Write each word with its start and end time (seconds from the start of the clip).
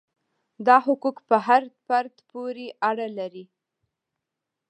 دا 0.67 0.75
حقوق 0.87 1.17
پر 1.27 1.39
هر 1.47 1.63
فرد 1.85 2.15
پورې 2.29 2.67
اړه 2.89 3.07
لري. 3.17 3.45